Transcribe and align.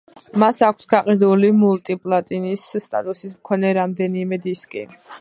მას 0.43 0.61
აქვს 0.67 0.89
გაყიდული 0.93 1.51
მულტი-პლატინის 1.59 2.67
სტატუსის 2.87 3.39
მქონე 3.39 3.75
რამდენიმე 3.83 4.45
დისკი. 4.49 4.89